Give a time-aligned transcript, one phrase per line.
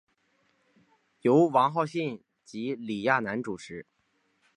[1.21, 3.85] 由王浩信及李亚男主持。